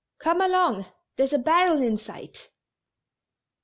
Come 0.17 0.41
along, 0.41 0.87
there's 1.15 1.31
a 1.31 1.37
barrel 1.37 1.79
in 1.79 1.95
sight." 1.99 2.49